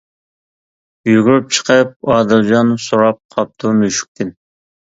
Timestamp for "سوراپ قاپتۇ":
2.89-3.77